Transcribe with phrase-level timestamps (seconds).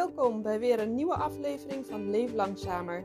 [0.00, 3.04] welkom bij weer een nieuwe aflevering van Leef Langzamer.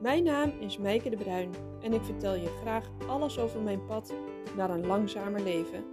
[0.00, 4.14] Mijn naam is Meike de Bruin en ik vertel je graag alles over mijn pad
[4.56, 5.84] naar een langzamer leven.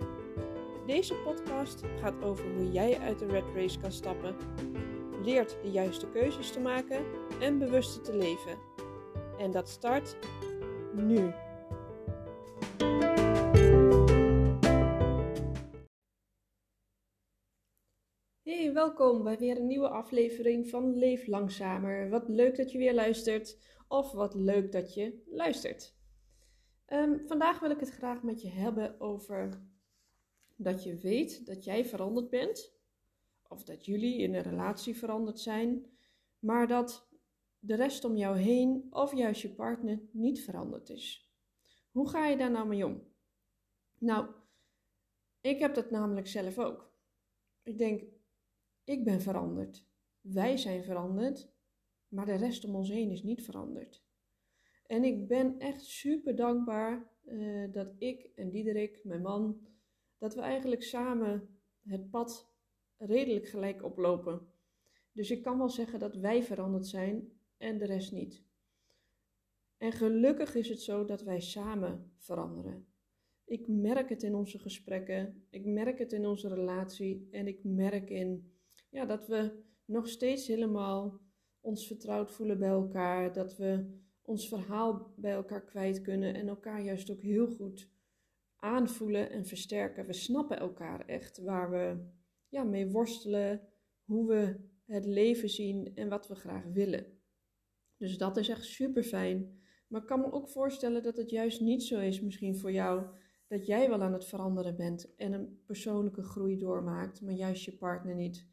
[0.85, 4.35] Deze podcast gaat over hoe jij uit de red race kan stappen,
[5.21, 7.05] leert de juiste keuzes te maken
[7.39, 8.57] en bewuster te leven.
[9.37, 10.17] En dat start
[10.93, 11.33] nu.
[18.73, 22.09] Welkom bij weer een nieuwe aflevering van Leef Langzamer.
[22.09, 25.95] Wat leuk dat je weer luistert, of wat leuk dat je luistert.
[26.85, 29.61] Ehm, vandaag wil ik het graag met je hebben over
[30.55, 32.73] dat je weet dat jij veranderd bent,
[33.47, 35.85] of dat jullie in een relatie veranderd zijn,
[36.39, 37.07] maar dat
[37.59, 41.31] de rest om jou heen, of juist je partner, niet veranderd is.
[41.91, 43.03] Hoe ga je daar nou mee om?
[43.97, 44.27] Nou,
[45.41, 46.91] ik heb dat namelijk zelf ook.
[47.63, 48.03] Ik denk,
[48.83, 49.85] ik ben veranderd.
[50.21, 51.51] Wij zijn veranderd,
[52.07, 54.03] maar de rest om ons heen is niet veranderd.
[54.85, 59.67] En ik ben echt super dankbaar uh, dat ik en Diederik, mijn man,
[60.17, 62.51] dat we eigenlijk samen het pad
[62.97, 64.47] redelijk gelijk oplopen.
[65.11, 68.43] Dus ik kan wel zeggen dat wij veranderd zijn en de rest niet.
[69.77, 72.87] En gelukkig is het zo dat wij samen veranderen.
[73.45, 78.09] Ik merk het in onze gesprekken, ik merk het in onze relatie en ik merk
[78.09, 78.52] in
[78.93, 81.21] ja, dat we nog steeds helemaal
[81.61, 83.33] ons vertrouwd voelen bij elkaar.
[83.33, 87.91] Dat we ons verhaal bij elkaar kwijt kunnen en elkaar juist ook heel goed
[88.55, 90.05] aanvoelen en versterken.
[90.05, 92.11] We snappen elkaar echt waar we
[92.47, 93.61] ja, mee worstelen,
[94.03, 97.05] hoe we het leven zien en wat we graag willen.
[97.97, 99.61] Dus dat is echt super fijn.
[99.87, 103.05] Maar ik kan me ook voorstellen dat het juist niet zo is, misschien voor jou,
[103.47, 107.77] dat jij wel aan het veranderen bent en een persoonlijke groei doormaakt, maar juist je
[107.77, 108.51] partner niet.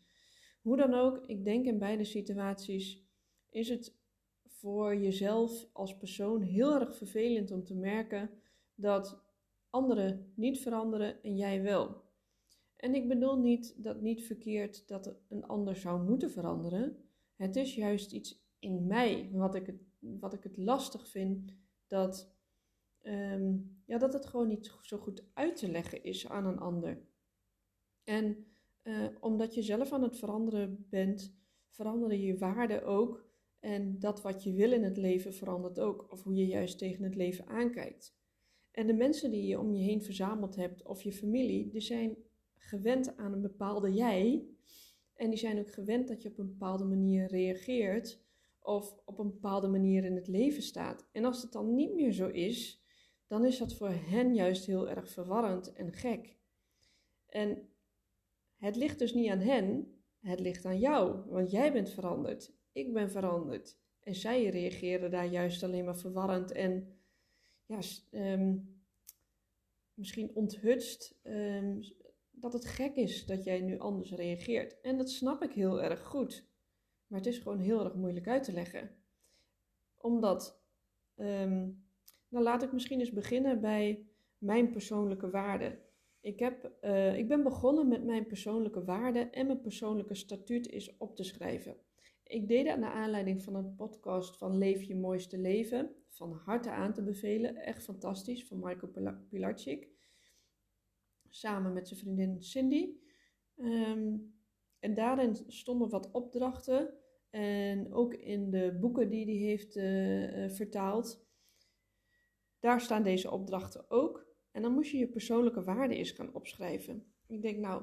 [0.61, 3.05] Hoe dan ook, ik denk in beide situaties
[3.49, 3.99] is het
[4.47, 8.31] voor jezelf als persoon heel erg vervelend om te merken
[8.75, 9.23] dat
[9.71, 12.03] anderen niet veranderen en jij wel.
[12.77, 16.97] En ik bedoel niet dat niet verkeerd dat een ander zou moeten veranderen.
[17.37, 21.55] Het is juist iets in mij wat ik het, wat ik het lastig vind
[21.87, 22.35] dat,
[23.01, 23.57] ehm,
[23.87, 27.03] ja, dat het gewoon niet zo goed uit te leggen is aan een ander.
[28.05, 28.47] En
[28.91, 31.35] uh, omdat je zelf aan het veranderen bent,
[31.69, 33.29] veranderen je waarden ook.
[33.61, 36.13] En dat wat je wil in het leven verandert ook.
[36.13, 38.19] Of hoe je juist tegen het leven aankijkt.
[38.71, 42.17] En de mensen die je om je heen verzameld hebt, of je familie, die zijn
[42.57, 44.49] gewend aan een bepaalde jij.
[45.15, 48.23] En die zijn ook gewend dat je op een bepaalde manier reageert.
[48.61, 51.09] Of op een bepaalde manier in het leven staat.
[51.13, 52.85] En als het dan niet meer zo is,
[53.27, 56.37] dan is dat voor hen juist heel erg verwarrend en gek.
[57.27, 57.70] En
[58.61, 62.53] het ligt dus niet aan hen, het ligt aan jou, want jij bent veranderd.
[62.73, 63.79] Ik ben veranderd.
[64.01, 66.99] En zij reageren daar juist alleen maar verwarrend en
[67.67, 67.79] ja,
[68.11, 68.83] um,
[69.95, 71.81] misschien onthutst um,
[72.31, 74.81] dat het gek is dat jij nu anders reageert.
[74.81, 76.49] En dat snap ik heel erg goed.
[77.07, 78.91] Maar het is gewoon heel erg moeilijk uit te leggen.
[79.97, 80.63] Omdat,
[81.17, 81.85] um,
[82.29, 84.07] dan laat ik misschien eens beginnen bij
[84.39, 85.79] mijn persoonlijke waarden.
[86.21, 90.97] Ik, heb, uh, ik ben begonnen met mijn persoonlijke waarden en mijn persoonlijke statuut is
[90.97, 91.77] op te schrijven.
[92.25, 95.95] Ik deed dat naar aanleiding van een podcast van Leef je mooiste leven.
[96.09, 97.57] Van harte aan te bevelen.
[97.57, 98.47] Echt fantastisch.
[98.47, 99.89] Van Michael Pilarczyk.
[101.29, 102.97] Samen met zijn vriendin Cindy.
[103.57, 104.35] Um,
[104.79, 106.95] en daarin stonden wat opdrachten.
[107.31, 111.27] En ook in de boeken die hij heeft uh, uh, vertaald.
[112.59, 114.30] Daar staan deze opdrachten ook.
[114.51, 117.13] En dan moest je je persoonlijke waarden eens gaan opschrijven.
[117.27, 117.83] Ik denk, nou,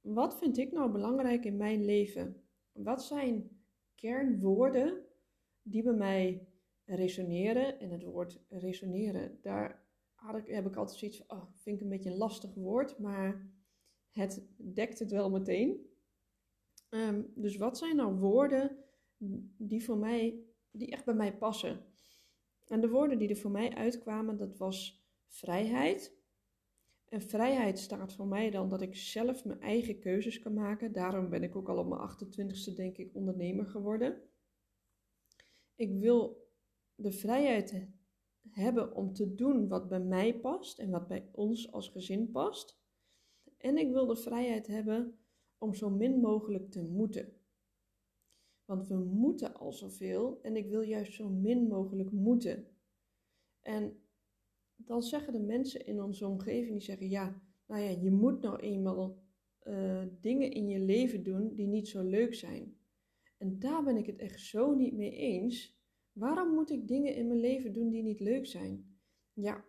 [0.00, 2.42] wat vind ik nou belangrijk in mijn leven?
[2.72, 3.60] Wat zijn
[3.94, 5.04] kernwoorden
[5.62, 6.48] die bij mij
[6.84, 7.80] resoneren?
[7.80, 11.82] En het woord resoneren, daar had ik, heb ik altijd zoiets van, oh, vind ik
[11.82, 13.52] een beetje een lastig woord, maar
[14.10, 15.86] het dekt het wel meteen.
[16.90, 18.84] Um, dus wat zijn nou woorden
[19.56, 21.84] die voor mij, die echt bij mij passen?
[22.66, 26.16] En de woorden die er voor mij uitkwamen, dat was vrijheid.
[27.08, 30.92] En vrijheid staat voor mij dan dat ik zelf mijn eigen keuzes kan maken.
[30.92, 34.22] Daarom ben ik ook al op mijn 28ste, denk ik, ondernemer geworden.
[35.74, 36.48] Ik wil
[36.94, 37.88] de vrijheid
[38.50, 42.80] hebben om te doen wat bij mij past en wat bij ons als gezin past.
[43.56, 45.18] En ik wil de vrijheid hebben
[45.58, 47.32] om zo min mogelijk te moeten.
[48.64, 52.66] Want we moeten al zoveel en ik wil juist zo min mogelijk moeten.
[53.60, 54.02] En
[54.84, 58.58] dan zeggen de mensen in onze omgeving die zeggen: ja, nou ja, je moet nou
[58.58, 59.18] eenmaal
[59.64, 62.76] uh, dingen in je leven doen die niet zo leuk zijn.
[63.38, 65.76] En daar ben ik het echt zo niet mee eens.
[66.12, 68.98] Waarom moet ik dingen in mijn leven doen die niet leuk zijn?
[69.32, 69.64] Ja,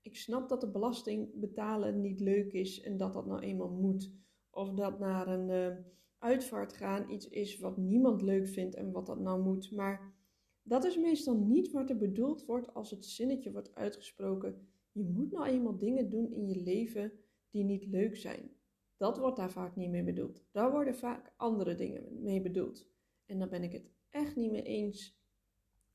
[0.00, 4.12] ik snap dat de belasting betalen niet leuk is en dat dat nou eenmaal moet.
[4.50, 5.76] Of dat naar een uh,
[6.18, 9.70] uitvaart gaan iets is wat niemand leuk vindt en wat dat nou moet.
[9.70, 10.14] Maar
[10.62, 14.68] dat is meestal niet wat er bedoeld wordt als het zinnetje wordt uitgesproken.
[14.92, 17.12] Je moet nou eenmaal dingen doen in je leven
[17.50, 18.50] die niet leuk zijn.
[18.96, 20.44] Dat wordt daar vaak niet mee bedoeld.
[20.50, 22.86] Daar worden vaak andere dingen mee bedoeld.
[23.26, 25.20] En daar ben ik het echt niet mee eens.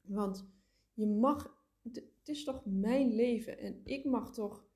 [0.02, 0.50] Want
[0.94, 4.68] je mag, het is toch mijn leven en ik mag toch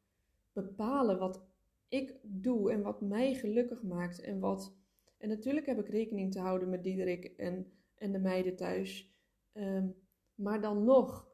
[0.54, 1.44] bepalen wat
[1.88, 4.76] ik doe en wat mij gelukkig maakt en wat.
[5.18, 9.16] En natuurlijk heb ik rekening te houden met Diederik en, en de meiden thuis.
[9.52, 9.90] Ehm,
[10.36, 11.30] maar dan nog,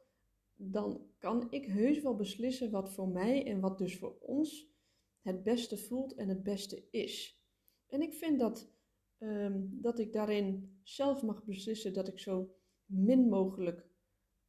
[0.55, 4.75] dan kan ik heus wel beslissen wat voor mij en wat dus voor ons
[5.21, 7.41] het beste voelt en het beste is.
[7.87, 8.71] En ik vind dat,
[9.17, 12.55] ehm, dat ik daarin zelf mag beslissen dat ik zo
[12.85, 13.89] min mogelijk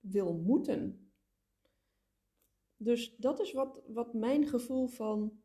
[0.00, 1.12] wil moeten.
[2.76, 5.42] Dus dat is wat, wat mijn gevoel van,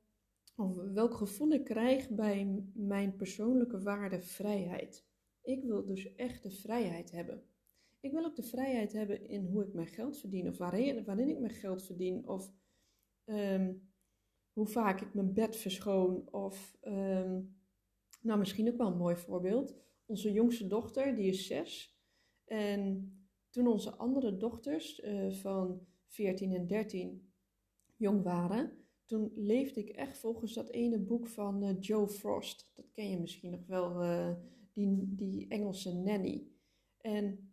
[0.56, 5.06] of welk gevoel ik krijg bij mijn persoonlijke waarde vrijheid.
[5.42, 7.44] Ik wil dus echt de vrijheid hebben.
[8.04, 11.40] Ik wil ook de vrijheid hebben in hoe ik mijn geld verdien, of waarin, ik
[11.40, 12.54] mijn geld verdien, of
[13.24, 13.74] ehm,
[14.54, 16.32] hoe vaak ik mijn bed verschoon.
[16.32, 17.42] Of, ehm,
[18.22, 19.76] nou misschien ook wel een mooi voorbeeld.
[20.06, 21.98] Onze jongste dochter, die is zes.
[22.46, 23.14] En
[23.50, 27.34] toen onze andere dochters uh, van 14 en 13
[27.96, 32.72] jong waren, toen leefde ik echt volgens dat ene boek van uh, Joe Frost.
[32.74, 34.36] Dat ken je misschien nog wel, uh,
[34.74, 36.48] die, die Engelse nanny.
[36.98, 37.53] En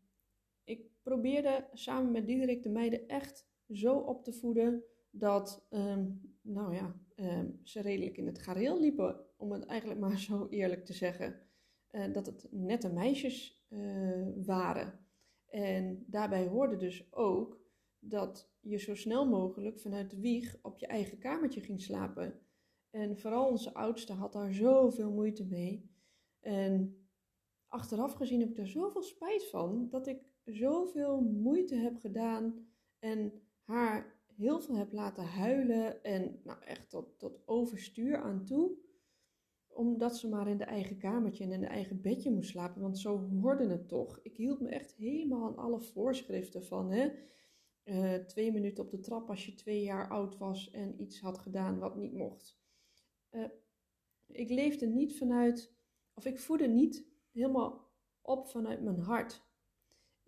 [1.10, 6.94] probeerde samen met Diederik de meiden echt zo op te voeden dat um, nou ja,
[7.16, 11.40] um, ze redelijk in het gareel liepen, om het eigenlijk maar zo eerlijk te zeggen.
[11.90, 14.98] Uh, dat het nette meisjes uh, waren.
[15.46, 17.60] En daarbij hoorde dus ook
[17.98, 22.40] dat je zo snel mogelijk vanuit de wieg op je eigen kamertje ging slapen.
[22.90, 25.90] En vooral onze oudste had daar zoveel moeite mee.
[26.40, 27.04] En
[27.66, 32.66] achteraf gezien heb ik daar zoveel spijt van dat ik zoveel moeite heb gedaan
[32.98, 33.32] en
[33.62, 38.78] haar heel veel heb laten huilen en nou echt tot, tot overstuur aan toe.
[39.68, 42.98] Omdat ze maar in de eigen kamertje en in de eigen bedje moest slapen, want
[42.98, 44.20] zo hoorde het toch.
[44.22, 47.10] Ik hield me echt helemaal aan alle voorschriften van hè.
[47.84, 51.38] Uh, twee minuten op de trap als je twee jaar oud was en iets had
[51.38, 52.58] gedaan wat niet mocht.
[53.30, 53.44] Uh,
[54.26, 55.74] ik leefde niet vanuit,
[56.14, 57.90] of ik voedde niet helemaal
[58.22, 59.48] op vanuit mijn hart.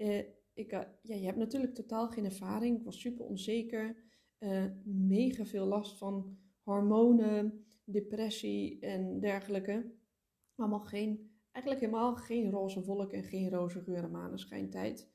[0.02, 0.18] Uh,
[0.52, 2.78] ik, uh, ja, je hebt natuurlijk totaal geen ervaring.
[2.78, 3.96] Ik was super onzeker.
[4.38, 9.92] Uh, mega veel last van hormonen, depressie en dergelijke.
[10.54, 15.10] Allemaal geen, eigenlijk helemaal geen roze wolk en geen roze geur en maneschijntijd.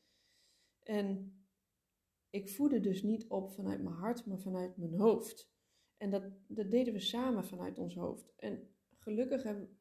[0.84, 1.38] En
[2.30, 5.52] ik voedde dus niet op vanuit mijn hart, maar vanuit mijn hoofd.
[5.98, 8.34] En dat, dat deden we samen vanuit ons hoofd.
[8.38, 9.80] En gelukkig hebben,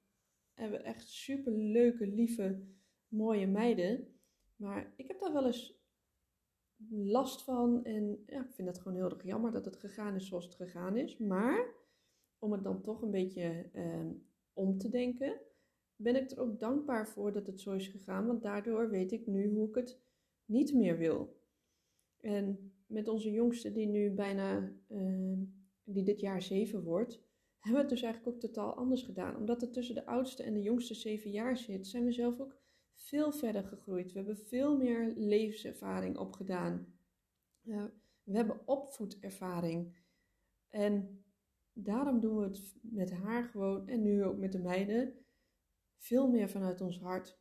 [0.54, 2.64] hebben we echt super leuke, lieve,
[3.08, 4.15] mooie meiden
[4.56, 5.84] maar ik heb daar wel eens
[6.88, 7.84] last van.
[7.84, 10.54] En ja, ik vind het gewoon heel erg jammer dat het gegaan is zoals het
[10.54, 11.18] gegaan is.
[11.18, 11.74] Maar
[12.38, 14.06] om het dan toch een beetje eh,
[14.52, 15.40] om te denken,
[15.96, 18.26] ben ik er ook dankbaar voor dat het zo is gegaan.
[18.26, 20.00] Want daardoor weet ik nu hoe ik het
[20.44, 21.40] niet meer wil.
[22.20, 25.38] En met onze jongste, die nu bijna, uh,
[25.84, 27.20] die dit jaar zeven wordt,
[27.58, 29.36] hebben we het dus eigenlijk ook totaal anders gedaan.
[29.36, 32.56] Omdat het tussen de oudste en de jongste zeven jaar zit, zijn we zelf ook
[32.96, 34.12] veel verder gegroeid.
[34.12, 36.94] We hebben veel meer levenservaring opgedaan.
[38.22, 39.96] We hebben opvoedervaring.
[40.68, 41.24] En
[41.72, 45.26] daarom doen we het met haar gewoon en nu ook met de meiden
[45.96, 47.38] veel meer vanuit ons hart.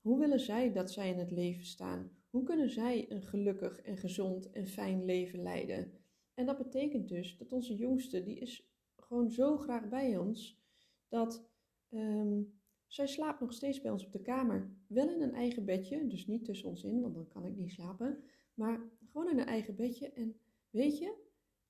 [0.00, 2.16] Hoe willen zij dat zij in het leven staan?
[2.30, 5.92] Hoe kunnen zij een gelukkig en gezond en fijn leven leiden?
[6.34, 10.60] En dat betekent dus dat onze jongste, die is gewoon zo graag bij ons,
[11.08, 11.50] dat
[11.90, 12.60] um,
[12.92, 14.70] zij slaapt nog steeds bij ons op de kamer.
[14.86, 17.70] Wel in een eigen bedje, dus niet tussen ons in, want dan kan ik niet
[17.70, 18.24] slapen.
[18.54, 20.10] Maar gewoon in een eigen bedje.
[20.10, 21.14] En weet je,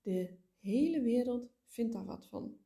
[0.01, 2.59] de hele wereld vindt daar wat van.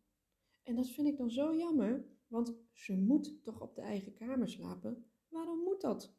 [0.62, 4.48] En dat vind ik dan zo jammer, want ze moet toch op de eigen kamer
[4.48, 5.04] slapen.
[5.28, 6.14] Waarom moet dat?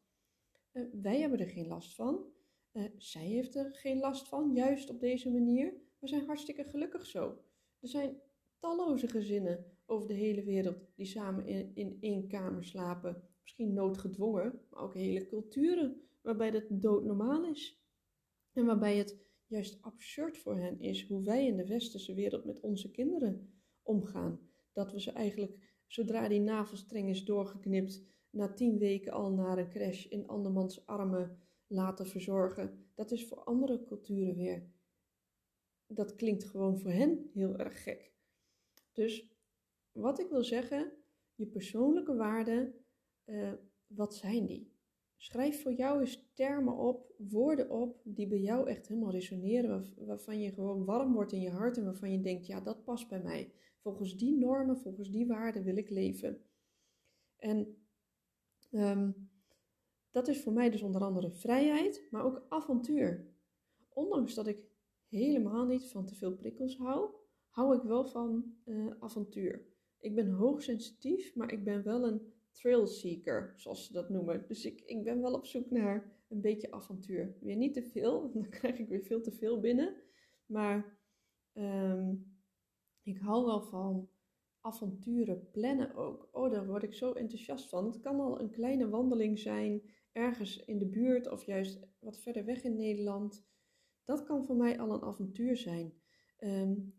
[0.73, 2.25] Uh, wij hebben er geen last van.
[2.73, 5.73] Uh, zij heeft er geen last van, juist op deze manier.
[5.99, 7.43] We zijn hartstikke gelukkig zo.
[7.79, 8.21] Er zijn
[8.59, 13.23] talloze gezinnen over de hele wereld die samen in, in één kamer slapen.
[13.41, 17.81] Misschien noodgedwongen, maar ook hele culturen waarbij dat doodnormaal is.
[18.53, 22.59] En waarbij het juist absurd voor hen is hoe wij in de westerse wereld met
[22.59, 24.39] onze kinderen omgaan.
[24.73, 29.69] Dat we ze eigenlijk, zodra die navelstreng is doorgeknipt, na tien weken al naar een
[29.69, 32.85] crash in andermans armen laten verzorgen.
[32.95, 34.71] Dat is voor andere culturen weer.
[35.87, 38.11] Dat klinkt gewoon voor hen heel erg gek.
[38.91, 39.36] Dus
[39.97, 40.91] wat ik wil zeggen,
[41.35, 42.73] je persoonlijke waarden,
[43.25, 43.53] uh,
[43.87, 44.75] wat zijn die?
[45.17, 50.41] Schrijf voor jou eens termen op, woorden op, die bij jou echt helemaal resoneren, waarvan
[50.41, 53.21] je gewoon warm wordt in je hart en waarvan je denkt, ja, dat past bij
[53.21, 53.51] mij.
[53.79, 56.41] Volgens die normen, volgens die waarden wil ik leven.
[57.37, 57.77] En
[58.71, 59.29] um,
[60.11, 63.27] dat is voor mij dus onder andere vrijheid, maar ook avontuur.
[63.89, 64.63] Ondanks dat ik
[65.07, 67.09] helemaal niet van te veel prikkels hou,
[67.49, 69.65] hou ik wel van uh, avontuur.
[70.07, 74.45] Ik ben hoogsensitief, maar ik ben wel een thrill seeker, zoals ze dat noemen.
[74.47, 77.37] Dus ik, ik ben wel op zoek naar een beetje avontuur.
[77.41, 79.95] Weer niet te veel, want dan krijg ik weer veel te veel binnen.
[80.45, 80.99] Maar
[81.53, 82.37] um,
[83.03, 84.09] ik hou wel van
[84.61, 86.29] avonturen plannen ook.
[86.31, 87.85] Oh, daar word ik zo enthousiast van.
[87.85, 92.45] Het kan al een kleine wandeling zijn, ergens in de buurt of juist wat verder
[92.45, 93.45] weg in Nederland.
[94.03, 95.93] Dat kan voor mij al een avontuur zijn.
[96.39, 96.95] Um,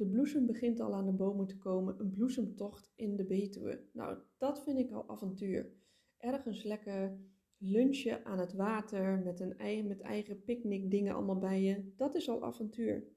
[0.00, 3.88] de bloesem begint al aan de bomen te komen, een bloesemtocht in de Betuwe.
[3.92, 5.72] Nou, dat vind ik al avontuur.
[6.16, 7.18] Ergens lekker
[7.56, 11.92] lunchen aan het water met, een eigen, met eigen picknickdingen allemaal bij je.
[11.96, 13.08] Dat is al avontuur.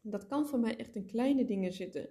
[0.00, 2.08] Dat kan voor mij echt in kleine dingen zitten.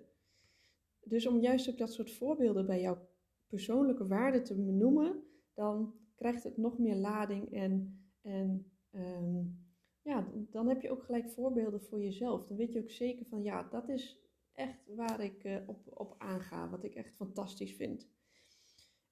[1.04, 3.08] Dus om juist ook dat soort voorbeelden bij jouw
[3.48, 9.69] persoonlijke waarden te benoemen, dan krijgt het nog meer lading en, en um,
[10.10, 12.46] ja, dan heb je ook gelijk voorbeelden voor jezelf.
[12.46, 14.20] Dan weet je ook zeker van, ja, dat is
[14.54, 18.08] echt waar ik uh, op, op aanga, wat ik echt fantastisch vind.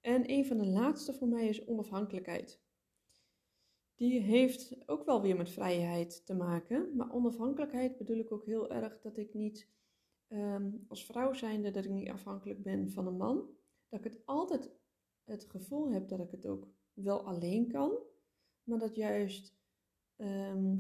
[0.02, 2.62] En een van de laatste voor mij is onafhankelijkheid.
[3.96, 6.96] Die heeft ook wel weer met vrijheid te maken.
[6.96, 9.70] Maar onafhankelijkheid bedoel ik ook heel erg dat ik niet
[10.28, 13.50] um, als vrouw zijnde, dat ik niet afhankelijk ben van een man.
[13.90, 14.72] Dat ik het altijd
[15.24, 17.98] het gevoel heb dat ik het ook wel alleen kan.
[18.64, 19.57] Maar dat juist
[20.18, 20.78] Ehm,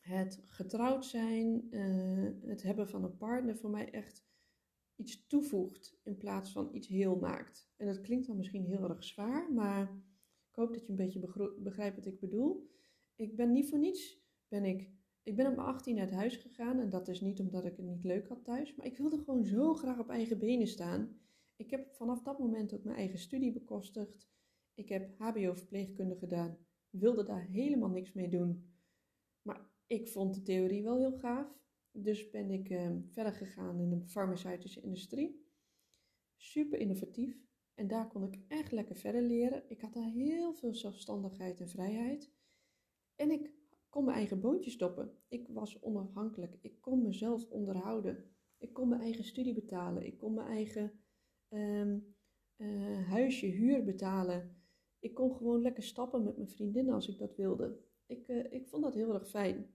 [0.00, 4.26] het getrouwd zijn, uh, het hebben van een partner voor mij echt
[4.96, 7.70] iets toevoegt in plaats van iets heel maakt.
[7.76, 9.82] En dat klinkt dan misschien heel erg zwaar, maar
[10.48, 12.70] ik hoop dat je een beetje begrijpt wat ik bedoel.
[13.14, 14.90] Ik ben niet voor niets, ben ik,
[15.22, 18.04] ik ben mijn 18 uit huis gegaan en dat is niet omdat ik het niet
[18.04, 21.20] leuk had thuis, maar ik wilde gewoon zo graag op eigen benen staan.
[21.56, 24.28] Ik heb vanaf dat moment ook mijn eigen studie bekostigd.
[24.74, 28.72] Ik heb HBO-verpleegkunde gedaan wilde daar helemaal niks mee doen.
[29.42, 31.56] Maar ik vond de theorie wel heel gaaf.
[31.90, 35.46] Dus ben ik uh, verder gegaan in de farmaceutische industrie.
[36.36, 37.46] Super innovatief.
[37.74, 39.62] En daar kon ik echt lekker verder leren.
[39.68, 42.32] Ik had daar heel veel zelfstandigheid en vrijheid.
[43.16, 43.52] En ik
[43.88, 45.18] kon mijn eigen boontjes stoppen.
[45.28, 46.58] Ik was onafhankelijk.
[46.60, 48.24] Ik kon mezelf onderhouden.
[48.58, 50.06] Ik kon mijn eigen studie betalen.
[50.06, 51.00] Ik kon mijn eigen
[51.48, 52.16] um,
[52.56, 54.57] uh, huisje, huur betalen.
[54.98, 57.78] Ik kon gewoon lekker stappen met mijn vriendinnen als ik dat wilde.
[58.06, 59.74] Ik, uh, ik vond dat heel erg fijn.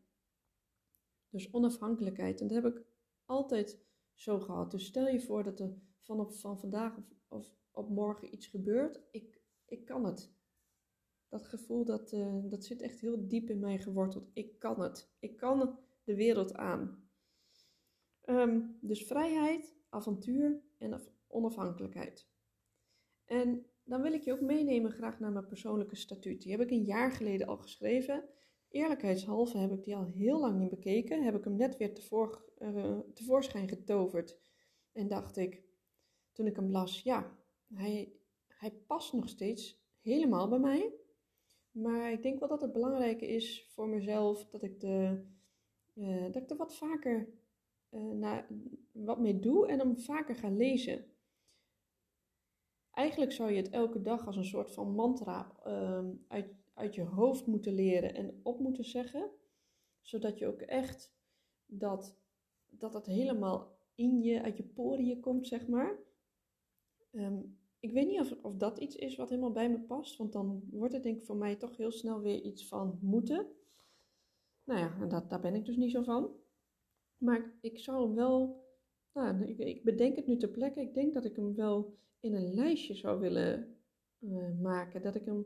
[1.29, 2.41] Dus onafhankelijkheid.
[2.41, 2.85] En dat heb ik
[3.25, 4.71] altijd zo gehad.
[4.71, 9.01] Dus stel je voor dat er van, op, van vandaag of, op morgen iets gebeurt.
[9.11, 10.33] Ik, ik kan het.
[11.29, 14.29] Dat gevoel dat, uh, dat zit echt heel diep in mij geworteld.
[14.33, 15.13] Ik kan het.
[15.19, 17.09] Ik kan de wereld aan.
[18.25, 22.27] Um, dus vrijheid, avontuur en onafhankelijkheid.
[23.25, 26.41] En dan wil ik je ook meenemen graag naar mijn persoonlijke statuut.
[26.41, 28.23] Die heb ik een jaar geleden al geschreven.
[28.69, 31.23] Eerlijkheidshalve heb ik die al heel lang niet bekeken.
[31.23, 31.91] Heb ik hem net weer
[32.59, 34.39] uh, tevoorschijn getoverd.
[34.91, 35.63] En dacht ik,
[36.31, 37.37] toen ik hem las, ja,
[37.73, 38.13] hij,
[38.47, 40.93] hij past nog steeds helemaal bij mij.
[41.71, 45.23] Maar ik denk wel dat het belangrijk is voor mezelf dat ik, de,
[45.93, 47.27] uh, dat ik er wat vaker
[48.13, 48.47] naar,
[48.91, 51.05] wat mee doe en hem vaker ga lezen.
[52.93, 57.03] Eigenlijk zou je het elke dag als een soort van mantra ehm, uit, uit je
[57.03, 59.31] hoofd moeten leren en op moeten zeggen,
[60.01, 61.15] zodat je ook echt
[61.65, 62.17] dat,
[62.69, 65.99] dat het helemaal in je, uit je poriën komt, zeg maar.
[67.11, 67.41] Ehm,
[67.79, 70.63] ik weet niet of, of dat iets is wat helemaal bij me past, want dan
[70.71, 73.47] wordt het denk ik voor mij toch heel snel weer iets van moeten.
[74.63, 76.35] Nou ja, en dat, daar ben ik dus niet zo van.
[77.17, 78.62] Maar ik zou hem wel,
[79.13, 82.53] nou, ik, bedenk het nu ter plekke, ik denk dat ik hem wel in een
[82.53, 83.77] lijstje zou willen
[84.19, 85.01] uh, maken.
[85.01, 85.45] Dat ik hem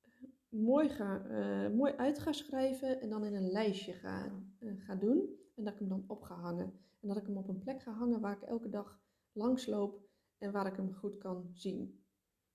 [0.00, 0.10] eh,
[0.48, 5.36] mooi, ga, uh, mooi uit ga schrijven en dan in een lijstje ga, doen.
[5.54, 6.72] En dat ik hem dan op ga hangen.
[7.00, 9.00] En dat ik hem op een plek ga hangen waar ik elke dag
[9.32, 12.04] langs loop en waar ik hem goed kan zien.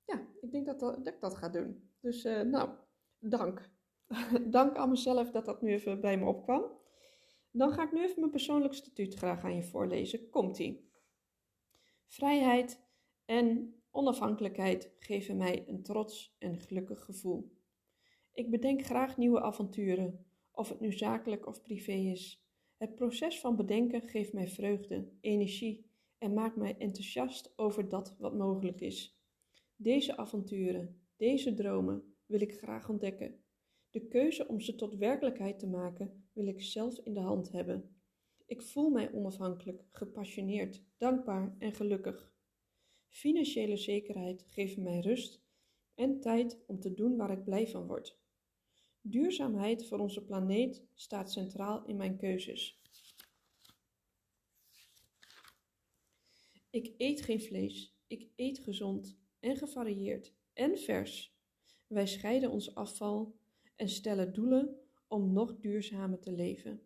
[0.05, 1.89] Ja, ik denk dat, dat, dat ik dat ga doen.
[1.99, 2.69] Dus nou,
[3.19, 3.69] dank.
[4.57, 6.81] dank aan mezelf dat dat nu even bij me opkwam.
[7.55, 10.29] Dan ga ik nu even mijn persoonlijk statuut graag aan je voorlezen.
[10.29, 10.89] Komt-ie.
[12.07, 12.83] Vrijheid
[13.25, 17.51] en onafhankelijkheid geven mij een trots en gelukkig gevoel.
[18.33, 22.45] Ik bedenk graag nieuwe avonturen, of het nu zakelijk of privé is.
[22.77, 25.85] Het proces van bedenken geeft mij vreugde, energie
[26.17, 29.19] en maakt mij enthousiast over dat wat mogelijk is.
[29.75, 33.43] Deze avonturen, deze dromen wil ik graag ontdekken.
[33.89, 37.95] De keuze om ze tot werkelijkheid te maken wil ik zelf in de hand hebben.
[38.45, 42.33] Ik voel mij onafhankelijk, gepassioneerd, dankbaar en gelukkig.
[43.07, 45.41] Financiële zekerheid geeft mij rust
[45.95, 48.21] en tijd om te doen waar ik blij van word.
[49.01, 52.81] Duurzaamheid voor onze planeet staat centraal in mijn keuzes.
[56.69, 61.35] Ik eet geen vlees, ik eet gezond en gevarieerd en vers.
[61.87, 63.35] Wij scheiden ons afval
[63.75, 64.77] en stellen doelen
[65.13, 66.81] om nog duurzamer te leven.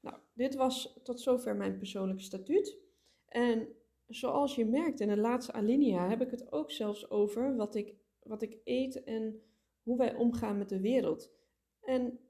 [0.00, 2.78] Nou, dit was tot zover mijn persoonlijke statuut.
[3.26, 3.68] En
[4.06, 7.94] zoals je merkt in de laatste alinea heb ik het ook zelfs over wat ik,
[8.22, 9.42] wat ik eet en
[9.82, 11.32] hoe wij omgaan met de wereld.
[11.80, 12.20] En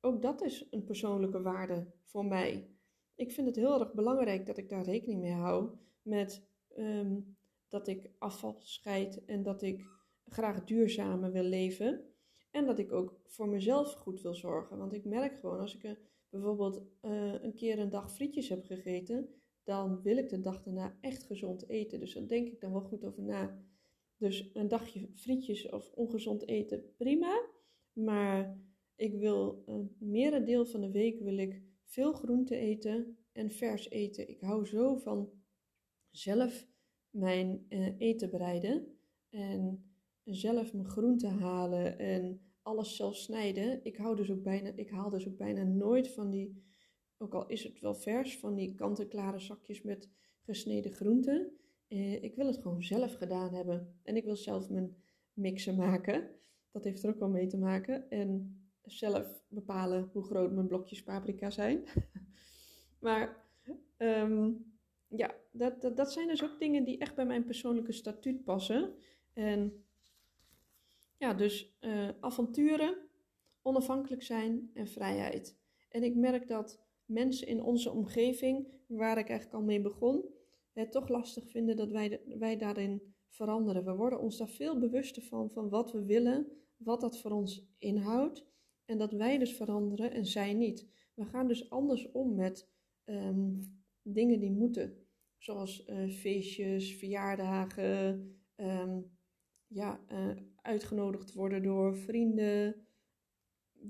[0.00, 2.70] ook dat is een persoonlijke waarde voor mij.
[3.14, 7.20] Ik vind het heel erg belangrijk dat ik daar rekening mee hou met ehm,
[7.68, 9.84] dat ik afval scheid en dat ik
[10.24, 12.12] graag duurzamer wil leven.
[12.58, 14.78] En dat ik ook voor mezelf goed wil zorgen.
[14.78, 15.98] Want ik merk gewoon als ik een,
[16.28, 19.28] bijvoorbeeld uh, een keer een dag frietjes heb gegeten,
[19.62, 22.00] dan wil ik de dag daarna echt gezond eten.
[22.00, 23.62] Dus daar denk ik dan wel goed over na.
[24.16, 27.48] Dus een dagje frietjes of ongezond eten, prima.
[27.92, 28.60] Maar
[28.96, 34.28] ik wil een merendeel van de week wil ik veel groente eten en vers eten.
[34.28, 35.30] Ik hou zo van
[36.10, 36.66] zelf
[37.10, 38.98] mijn uh, eten bereiden
[39.28, 39.92] en
[40.24, 43.84] zelf mijn groenten halen en alles zelf snijden.
[43.84, 46.62] Ik, hou dus ook bijna, ik haal dus ook bijna nooit van die,
[47.18, 50.08] ook al is het wel vers, van die kant-en-klare zakjes met
[50.42, 51.52] gesneden groenten.
[51.88, 53.98] Eh, ik wil het gewoon zelf gedaan hebben.
[54.02, 54.96] En ik wil zelf mijn
[55.32, 56.30] mixen maken.
[56.70, 58.10] Dat heeft er ook wel mee te maken.
[58.10, 61.84] En zelf bepalen hoe groot mijn blokjes paprika zijn.
[63.00, 63.44] maar
[63.96, 64.52] ehm,
[65.06, 68.94] ja, dat, dat, dat, zijn dus ook dingen die echt bij mijn persoonlijke statuut passen.
[69.32, 69.84] En
[71.18, 72.96] ja, dus uh, avonturen,
[73.62, 75.58] onafhankelijk zijn en vrijheid.
[75.88, 80.24] En ik merk dat mensen in onze omgeving, waar ik eigenlijk al mee begon,
[80.72, 83.84] het toch lastig vinden dat wij, wij daarin veranderen.
[83.84, 87.74] We worden ons daar veel bewuster van, van wat we willen, wat dat voor ons
[87.78, 88.46] inhoudt.
[88.84, 90.88] En dat wij dus veranderen en zij niet.
[91.14, 92.68] We gaan dus anders om met
[93.04, 95.06] um, dingen die moeten.
[95.38, 99.17] Zoals uh, feestjes, verjaardagen, um,
[99.68, 102.86] ja, uh, uitgenodigd worden door vrienden.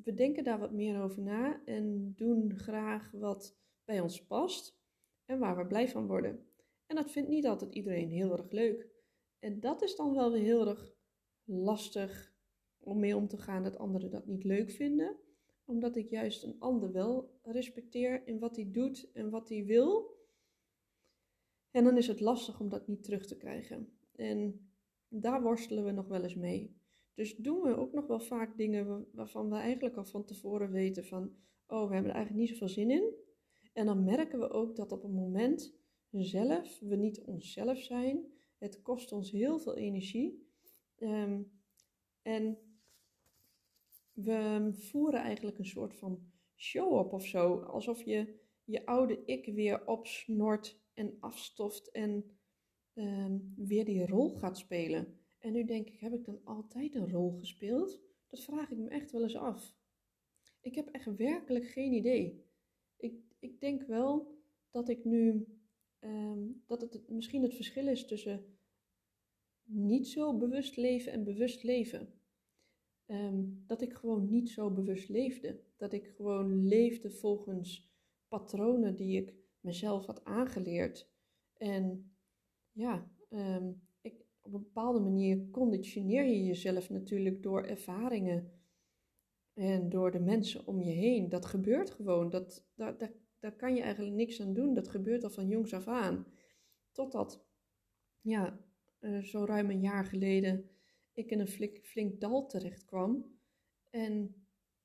[0.03, 4.79] We denken daar wat meer over na en doen graag wat bij ons past
[5.25, 6.47] en waar we blij van worden.
[6.87, 8.91] En dat vindt niet altijd iedereen heel erg leuk.
[9.39, 10.95] En dat is dan wel weer heel erg
[11.45, 12.35] lastig
[12.79, 15.17] om mee om te gaan dat anderen dat niet leuk vinden.
[15.65, 20.17] Omdat ik juist een ander wel respecteer in wat hij doet en wat hij wil.
[21.71, 23.99] En dan is het lastig om dat niet terug te krijgen.
[24.15, 24.68] En
[25.09, 26.77] daar worstelen we nog wel eens mee.
[27.15, 31.05] Dus doen we ook nog wel vaak dingen waarvan we eigenlijk al van tevoren weten
[31.05, 31.33] van,
[31.67, 33.15] oh, we hebben er eigenlijk niet zoveel zin in.
[33.73, 35.75] En dan merken we ook dat op een moment
[36.11, 38.25] zelf we niet onszelf zijn.
[38.59, 40.47] Het kost ons heel veel energie.
[40.99, 41.51] Um,
[42.23, 42.59] en
[44.13, 47.59] we voeren eigenlijk een soort van show op of zo.
[47.59, 52.38] Alsof je je oude ik weer opsnort en afstoft en
[52.99, 55.19] um, weer die rol gaat spelen.
[55.39, 58.01] En nu denk ik, heb ik dan altijd een rol gespeeld?
[58.27, 59.77] Dat vraag ik me echt wel eens af.
[60.61, 62.45] Ik heb echt werkelijk geen idee.
[62.97, 64.39] Ik, ik denk wel
[64.71, 65.47] dat ik nu,
[66.01, 68.59] um, dat het misschien het verschil is tussen
[69.65, 72.13] niet zo bewust leven en bewust leven.
[73.07, 75.61] Um, dat ik gewoon niet zo bewust leefde.
[75.77, 77.91] Dat ik gewoon leefde volgens
[78.29, 81.11] patronen die ik mezelf had aangeleerd.
[81.53, 82.13] En
[82.79, 88.53] ja, um, ik, op een bepaalde manier conditioneer je jezelf natuurlijk door ervaringen
[89.55, 91.29] en door de mensen om je heen.
[91.29, 92.31] Dat gebeurt gewoon.
[92.31, 94.75] Dat, daar, daar, daar kan je eigenlijk niks aan doen.
[94.75, 96.27] Dat gebeurt al van jongs af aan.
[96.93, 97.45] Totdat,
[98.21, 98.61] ja,
[99.01, 100.71] uh, zo ruim een jaar geleden
[101.19, 103.39] ik in een flink, flink dal terecht kwam.
[103.91, 104.35] En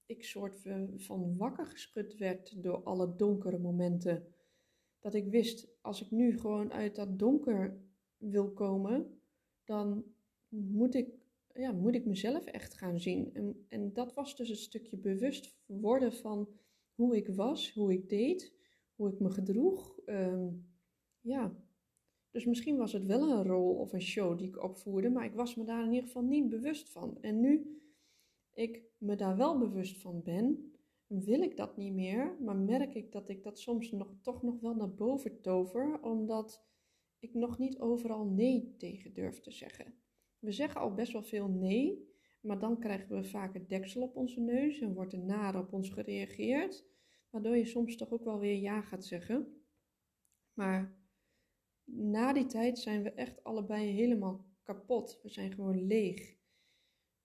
[0.05, 4.27] ik soort van wakker geschud werd door alle donkere momenten.
[4.99, 7.82] Dat ik wist, als ik nu gewoon uit dat donker
[8.29, 9.19] wil komen,
[9.63, 10.03] dan
[10.47, 11.09] moet ik,
[11.53, 13.33] ja, moet ik mezelf echt gaan zien.
[13.33, 16.49] En, en dat was dus een stukje bewust worden van
[16.95, 18.53] hoe ik was, hoe ik deed,
[18.95, 19.99] hoe ik me gedroeg.
[20.05, 20.71] Um,
[21.21, 21.55] ja,
[22.31, 25.33] Dus misschien was het wel een rol of een show die ik opvoerde, maar ik
[25.35, 27.17] was me daar in ieder geval niet bewust van.
[27.21, 27.81] En nu
[28.53, 30.73] ik me daar wel bewust van ben,
[31.07, 34.59] wil ik dat niet meer, maar merk ik dat ik dat soms nog, toch nog
[34.59, 36.65] wel naar boven tover, omdat
[37.23, 39.93] ik nog niet overal nee tegen durf te zeggen.
[40.39, 44.15] We zeggen al best wel veel nee, maar dan krijgen we vaak het deksel op
[44.15, 46.85] onze neus en wordt er naar op ons gereageerd,
[47.29, 49.61] waardoor je soms toch ook wel weer ja gaat zeggen.
[50.53, 50.97] Maar
[51.83, 55.19] na die tijd zijn we echt allebei helemaal kapot.
[55.23, 56.35] We zijn gewoon leeg.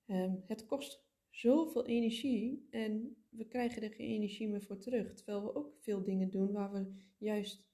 [0.06, 5.14] Ehm, het kost zoveel energie en we krijgen er geen energie meer voor terug.
[5.14, 7.67] Terwijl we ook veel dingen doen waar we juist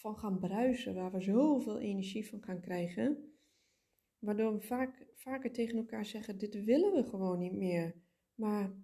[0.00, 3.32] van gaan bruisen, waar we zoveel energie van gaan krijgen.
[4.18, 7.94] Waardoor we vaak, vaker tegen elkaar zeggen: Dit willen we gewoon niet meer.
[8.34, 8.74] Maar,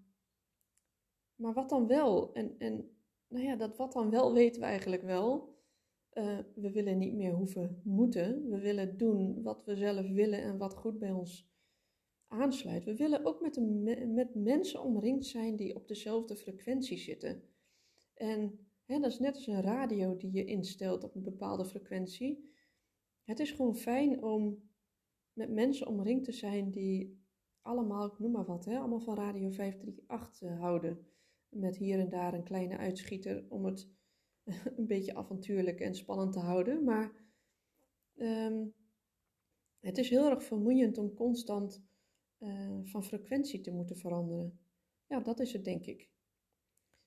[1.34, 2.34] maar wat dan wel?
[2.34, 2.96] En, en
[3.28, 5.50] nou ja, dat wat dan wel weten we eigenlijk wel.
[6.12, 8.48] Uh, we willen niet meer hoeven moeten.
[8.48, 11.50] We willen doen wat we zelf willen en wat goed bij ons
[12.26, 12.84] aansluit.
[12.84, 13.82] We willen ook met, een,
[14.14, 17.42] met mensen omringd zijn die op dezelfde frequentie zitten.
[18.14, 22.50] En dat is net als een radio die je instelt op een bepaalde frequentie.
[23.24, 24.70] Het is gewoon fijn om
[25.32, 27.20] met mensen omringd te zijn die
[27.62, 31.06] allemaal, ik noem maar wat, allemaal van Radio 538 uh, houden.
[31.48, 33.88] Met hier en daar een kleine uitschieter om het
[34.76, 36.84] een beetje avontuurlijk en spannend te houden.
[36.84, 37.12] Maar
[38.16, 38.74] um,
[39.80, 41.84] het is heel erg vermoeiend om constant
[42.38, 44.60] uh, van frequentie te moeten veranderen.
[45.06, 46.11] Ja, dat is het denk ik.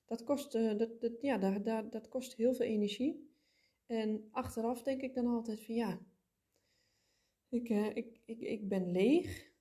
[0.06, 0.90] Dat kost, uh, dat,
[1.20, 3.30] ja, dat, dat, kost heel veel energie.
[3.86, 6.00] En achteraf denk ik dan altijd van ja,
[7.48, 9.54] ik, uh, ik, ik, ik ben leeg.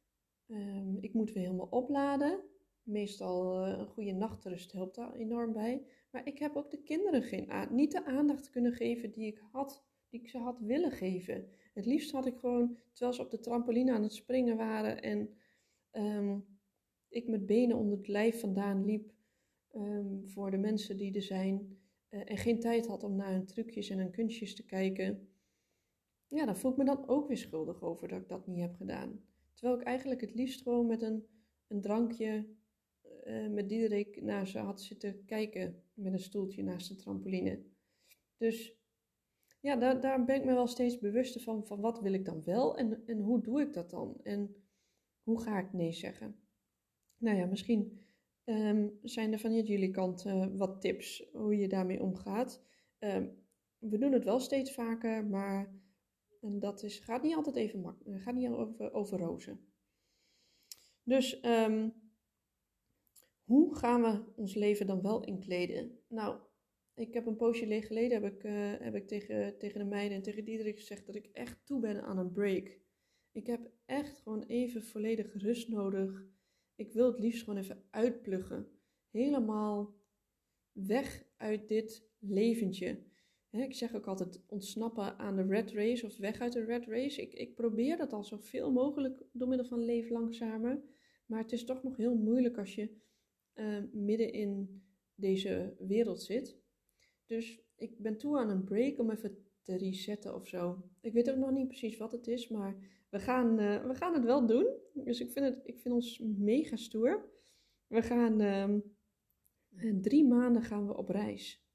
[0.47, 2.39] Um, ik moet weer helemaal opladen.
[2.83, 5.85] Meestal een goede nachtrust helpt daar enorm bij.
[6.11, 9.83] Maar ik heb ook de kinderen geen niet de aandacht kunnen geven die ik had,
[10.09, 11.49] die ze had willen geven.
[11.73, 15.29] Het liefst had ik gewoon, terwijl ze op de trampoline aan het springen waren en
[15.91, 16.45] um,
[17.09, 19.14] ik met benen onder het lijf vandaan liep
[19.75, 21.77] um, voor de mensen die er zijn
[22.09, 25.29] uh, en geen tijd had om naar hun trucjes en hun kunstjes te kijken.
[26.27, 28.75] Ja, dan voel ik me dan ook weer schuldig over dat ik dat niet heb
[28.75, 29.23] gedaan.
[29.53, 31.25] Terwijl ik eigenlijk het liefst gewoon met een,
[31.67, 32.47] een drankje
[33.25, 37.63] uh, met Diederik naar ze had zitten kijken met een stoeltje naast de trampoline.
[38.37, 38.75] Dus
[39.59, 42.43] ja, daar, daar ben ik me wel steeds bewuster van, van wat wil ik dan
[42.43, 44.19] wel en, en hoe doe ik dat dan?
[44.23, 44.55] En
[45.23, 46.39] hoe ga ik nee zeggen?
[47.17, 47.99] Nou ja, misschien
[48.45, 52.63] um, zijn er van jullie kant uh, wat tips hoe je daarmee omgaat.
[52.99, 53.43] Um,
[53.77, 55.79] we doen het wel steeds vaker, maar
[56.41, 58.21] dat is, gaat niet altijd even makkelijk.
[58.21, 59.59] gaat niet over, over rozen.
[61.03, 61.93] Dus um,
[63.43, 65.99] hoe gaan we ons leven dan wel inkleden?
[66.07, 66.39] Nou,
[66.93, 70.23] ik heb een poosje geleden heb ik, uh, heb ik tegen, tegen de meiden en
[70.23, 72.79] tegen Diederik gezegd dat ik echt toe ben aan een break.
[73.31, 76.25] Ik heb echt gewoon even volledig rust nodig.
[76.75, 78.67] Ik wil het liefst gewoon even uitpluggen.
[79.09, 79.95] Helemaal
[80.71, 83.03] weg uit dit leventje.
[83.51, 87.21] ik zeg ook altijd ontsnappen aan de red race of weg uit de red race.
[87.21, 90.83] Ik, ik probeer dat al zoveel mogelijk door middel van leef langzamer.
[91.25, 92.89] Maar het is toch nog heel moeilijk als je
[93.55, 94.83] uh, midden in
[95.15, 96.57] deze wereld zit.
[97.25, 100.83] Dus ik ben toe aan een break om even te resetten of zo.
[101.01, 102.75] Ik weet ook nog niet precies wat het is, maar
[103.09, 104.67] we gaan, uh, we gaan het wel doen.
[104.93, 107.29] Dus ik vind, het, ik vind ons mega stoer.
[107.87, 108.79] We gaan uh,
[110.01, 111.65] drie maanden gaan we op reis.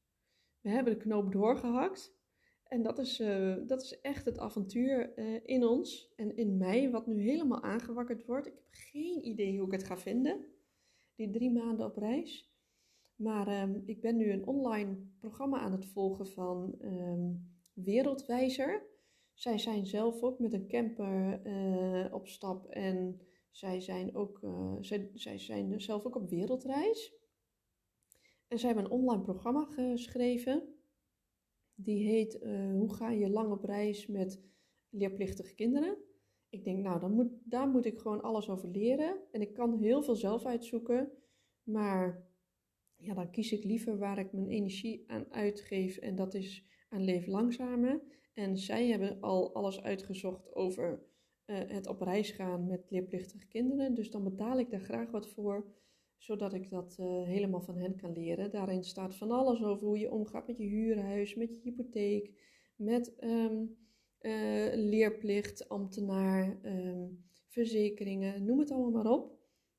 [0.61, 2.19] We hebben de knoop doorgehakt.
[2.65, 7.07] En dat is, uh, dat is echt het avontuur in ons en in mij, wat
[7.07, 8.47] nu helemaal aangewakkerd wordt.
[8.47, 10.45] Ik heb geen idee hoe ik het ga vinden
[11.15, 12.51] die drie maanden op reis.
[13.17, 18.89] Maar um, ik ben nu een online programma aan het volgen van um, Wereldwijzer.
[19.35, 24.77] Zij zijn zelf ook met een camper uh, op stap en zij zijn, ook, uh,
[24.81, 27.15] zij, zij zijn zelf ook op wereldreis.
[28.49, 30.75] En zij hebben een online programma geschreven.
[31.75, 34.43] Die heet uh, Hoe ga je lang op reis met
[34.89, 35.99] leerplichtige kinderen?
[36.51, 39.21] ik denk, nou, dan moet, daar moet ik gewoon alles over leren.
[39.33, 41.13] En ik kan heel veel zelf uitzoeken.
[41.63, 42.29] Maar
[42.97, 45.97] ja, dan kies ik liever waar ik mijn energie aan uitgeef.
[45.97, 48.03] En dat is aan Leef Langzamer.
[48.35, 51.03] En zij hebben al alles uitgezocht over
[51.47, 53.95] uh, het op reis gaan met leerplichtige kinderen.
[53.95, 55.73] Dus dan betaal ik daar graag wat voor,
[56.17, 58.51] zodat ik dat uh, helemaal van hen kan leren.
[58.51, 62.31] Daarin staat van alles over hoe je omgaat met je huurhuis, met je hypotheek,
[62.77, 63.15] met...
[63.21, 63.79] Um,
[64.21, 69.39] uh, leerplicht, ambtenaar, um, verzekeringen, noem het allemaal maar op.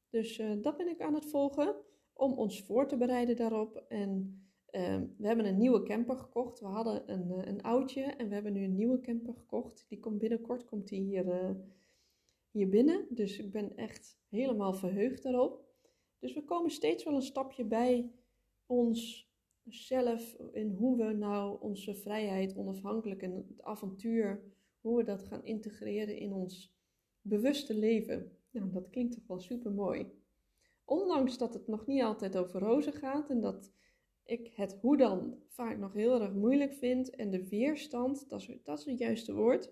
[0.10, 1.76] Dus dat ben ik aan het volgen
[2.14, 3.86] om ons voor te bereiden daarop.
[3.88, 6.60] En Ehm, we hebben een nieuwe camper gekocht.
[6.60, 9.86] We hadden een, uh, een oudje en we hebben nu een nieuwe camper gekocht.
[9.88, 11.50] Die komt binnenkort komt die hier, uh,
[12.52, 13.06] hier binnen.
[13.10, 15.66] Dus ik ben echt helemaal verheugd daarop.
[16.20, 18.12] Dus we komen steeds wel een stapje bij
[18.66, 24.44] onszelf in hoe we nou onze vrijheid, onafhankelijk en het avontuur,
[24.82, 26.76] hoe we dat gaan integreren in ons
[27.22, 28.38] bewuste leven.
[28.52, 30.12] Nou, dat klinkt toch wel super mooi.
[30.86, 33.72] Ondanks dat het nog niet altijd over rozen gaat en dat
[34.24, 38.42] ik het hoe dan vaak nog heel erg moeilijk vind en de weerstand, dat
[38.80, 39.72] is, het juiste woord,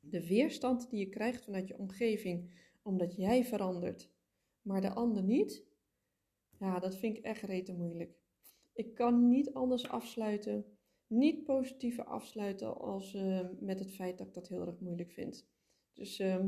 [0.00, 4.10] de weerstand die je krijgt vanuit je omgeving omdat jij verandert,
[4.62, 5.66] maar de ander niet,
[6.58, 8.16] ja, dat vind ik echt rete moeilijk.
[8.72, 14.34] Ik kan niet anders afsluiten, niet positiever afsluiten als uh, met het feit dat ik
[14.34, 15.48] dat heel erg moeilijk vind.
[15.92, 16.44] Dus uh,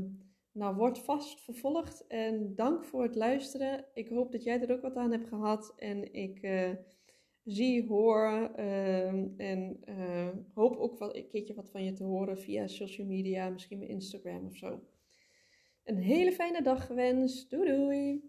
[0.52, 3.84] nou, wordt vast vervolgd en dank voor het luisteren.
[3.94, 6.72] Ik hoop dat jij er ook wat aan hebt gehad en ik uh,
[7.50, 9.80] zie, hoor ehm, en
[10.54, 13.90] hoop ook wat, een keertje wat van je te horen via social media, misschien mijn
[13.90, 14.80] Instagram of zo.
[15.84, 17.50] Een hele fijne dag gewenst.
[17.50, 18.28] Doei doei!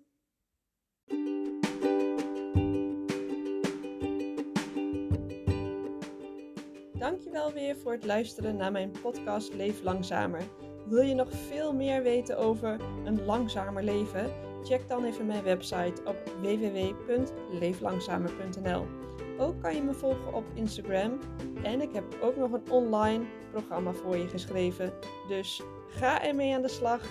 [6.93, 10.43] Dankjewel weer voor het luisteren naar mijn podcast Leef Langzamer.
[10.87, 14.33] Wil je nog veel meer weten over een langzamer leven?
[14.63, 19.10] Check dan even mijn website op www.leeflangzamer.nl.
[19.41, 21.19] Ook kan je me volgen op Instagram
[21.63, 24.93] en ik heb ook nog een online programma voor je geschreven.
[25.27, 27.01] Dus ga ermee aan de slag.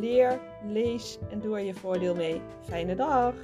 [0.00, 2.40] Leer, lees en doe er je voordeel mee.
[2.62, 3.34] Fijne dag!